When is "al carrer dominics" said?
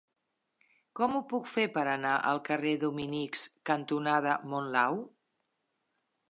2.31-3.45